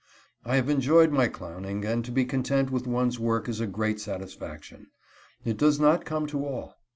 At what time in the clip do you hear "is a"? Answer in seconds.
3.47-3.67